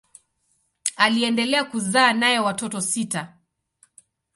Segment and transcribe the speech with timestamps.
[0.97, 3.37] Aliendelea kuzaa naye watoto sita.